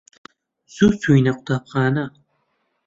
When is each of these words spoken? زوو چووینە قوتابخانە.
زوو 0.73 0.97
چووینە 1.01 1.31
قوتابخانە. 1.37 2.05